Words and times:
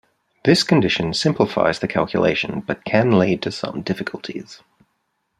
This 0.43 0.63
condition 0.63 1.13
simplifies 1.13 1.77
the 1.77 1.87
calculation 1.87 2.63
but 2.65 2.83
can 2.83 3.19
lead 3.19 3.43
to 3.43 3.51
some 3.51 3.83
difficulties. 3.83 4.63